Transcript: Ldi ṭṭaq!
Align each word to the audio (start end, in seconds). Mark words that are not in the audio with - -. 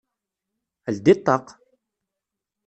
Ldi 0.95 1.13
ṭṭaq! 1.19 1.45